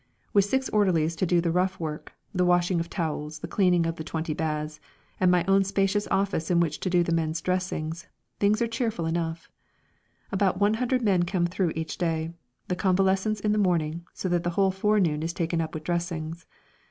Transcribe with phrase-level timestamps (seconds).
[0.33, 3.97] With six orderlies to do the rough work the washing of towels, the cleaning of
[3.97, 4.79] the twenty baths,
[5.19, 8.07] and my own spacious office in which to do the men's dressings
[8.39, 9.47] things are cheerful enough.
[10.31, 12.33] About 100 men come through each day
[12.67, 16.47] the convalescents in the morning, so that the whole forenoon is taken up with dressings.